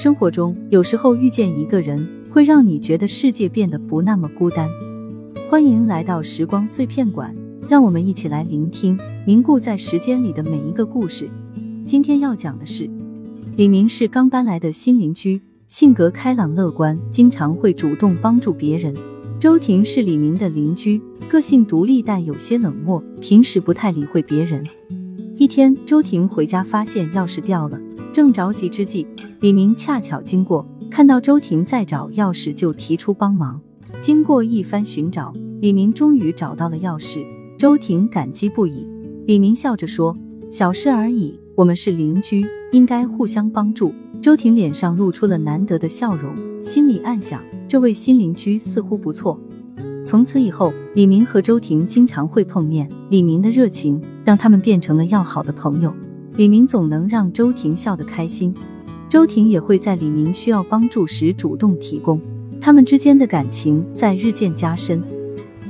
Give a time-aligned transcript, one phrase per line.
[0.00, 4.66] 生活中有时候遇见一个人，会让你觉得世界变得不那么孤单。
[5.50, 7.36] 欢迎来到时光碎片馆，
[7.68, 11.28] 让我们一起来聆听凝固在时间里的每一个故事。
[11.84, 12.88] 今天要讲的是，
[13.58, 18.96] 李明是刚搬来的新邻居，性格开朗乐观，经常会主动帮助别人。
[19.38, 20.98] 周婷是李明的邻居，
[21.28, 24.64] 个性独立但有些冷漠，平时不太理会别人。
[25.50, 27.76] 天，周婷回家发现钥匙掉了。
[28.12, 29.04] 正着急之际，
[29.40, 33.60] 李明恰巧经过，看到周婷在找钥匙，就提出帮忙。
[34.00, 37.18] 经过一番寻找，李明终于找到了钥匙。
[37.58, 38.86] 周婷感激不已。
[39.26, 40.16] 李明笑着说
[40.48, 46.32] ：“小事而已，我们是邻居，应该互相帮助。”周婷脸上露出了难得的笑容，
[46.62, 49.36] 心里暗想：这位新邻居似乎不错。
[50.04, 52.88] 从此以后，李明和周婷经常会碰面。
[53.10, 55.94] 李明的热情让他们变成了要好的朋友。
[56.36, 58.54] 李明总能让周婷笑得开心，
[59.08, 62.20] 周婷也会在李明需要帮助时主动提供，
[62.60, 65.02] 他们之间的感情在日渐加深。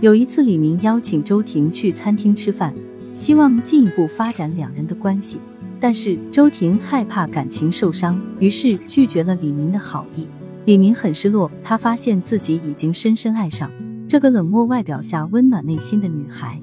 [0.00, 2.74] 有一次，李明邀请周婷去餐厅吃饭，
[3.12, 5.38] 希望进一步发展两人的关系，
[5.80, 10.26] 但是周婷害怕感情受伤，于是拒绝了李明的好意。
[10.66, 13.70] 李明很失落，他发现自己已经深深爱上
[14.10, 16.60] 这个冷漠外表下温暖内心的女孩。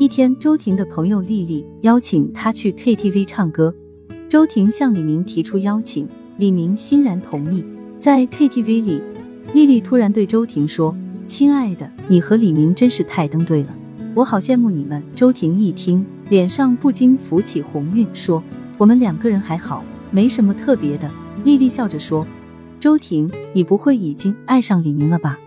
[0.00, 3.72] 一天，周婷的朋友丽丽邀请她去 KTV 唱歌，
[4.28, 7.64] 周婷向李明提出邀请，李明欣然同意。
[8.00, 9.00] 在 KTV 里，
[9.52, 10.92] 丽丽突然对周婷说
[11.24, 13.68] ：“亲爱的，你和李明真是太登对了，
[14.12, 18.42] 我好羡慕你们。”周婷一听，脸上不禁浮起红晕，说
[18.76, 21.08] ：“我们两个人还好，没什么特别的。”
[21.44, 22.26] 丽丽笑着说
[22.80, 25.38] ：“周婷，你不会已经爱上李明了吧？”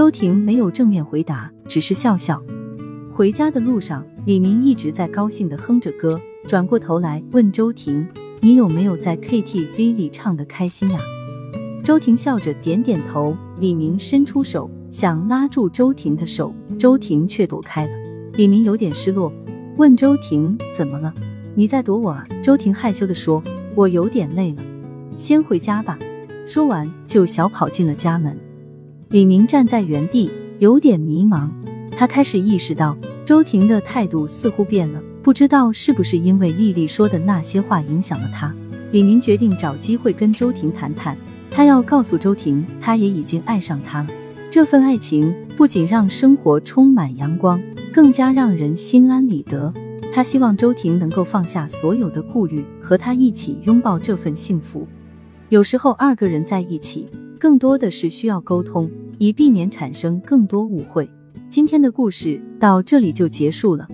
[0.00, 2.42] 周婷没有正面回答，只是笑笑。
[3.12, 8.08] 回家的路上，李明一直在高兴的哼着歌，转过头来问周婷
[8.40, 10.98] ：“你有没有在 KTV 里唱的开心呀？”
[11.84, 13.36] 周婷笑着点点头。
[13.58, 17.92] 李明伸出手想拉住周婷的手，周婷却躲开了。
[18.32, 19.30] 李明有点失落，
[19.76, 21.12] 问周婷：“怎么了？
[21.54, 23.42] 你在躲我啊？”周婷害羞的说
[23.76, 24.62] ：“我有点累了，
[25.14, 25.98] 先回家吧。”
[26.48, 28.34] 说完就小跑进了家门。
[29.10, 31.50] 李明站在原地，有点迷茫。
[31.90, 38.54] 他开始意识到，周婷的态度似乎变了，不知道是不是因为丽丽说的那些话影响了他。
[38.92, 41.18] 李明决定找机会跟周婷谈谈，
[41.50, 44.08] 他要告诉周婷，他也已经爱上她了。
[44.48, 47.60] 这份爱情不仅让生活充满阳光，
[47.92, 49.74] 更加让人心安理得。
[50.14, 54.86] 他希望周婷能够放下所有的顾虑，和他一起拥抱这份幸福。
[55.48, 57.08] 有时候，二个人在一起，
[57.40, 61.08] 更多的是需要沟通，以避免产生更多误会。
[61.48, 63.88] 今天的故事到这里就结束了。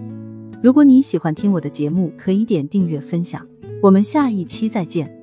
[0.61, 3.47] 如果你喜欢听我的节目，可以点订阅分享。
[3.81, 5.16] 我们下一期再见。